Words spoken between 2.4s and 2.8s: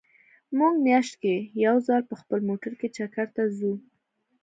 موټر